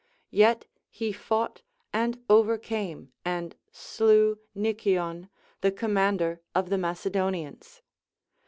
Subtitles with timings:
[0.31, 1.61] Yet he fought
[1.93, 5.29] and overcame, and slew Nicion,
[5.61, 7.83] the commander of the Macedonians.